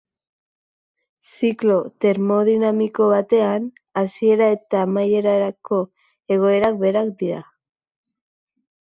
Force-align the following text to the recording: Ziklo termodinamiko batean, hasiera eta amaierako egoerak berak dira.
Ziklo 1.33 1.75
termodinamiko 2.05 3.11
batean, 3.13 3.69
hasiera 4.03 4.51
eta 4.57 4.83
amaierako 4.89 5.83
egoerak 6.39 6.85
berak 6.85 7.17
dira. 7.25 7.49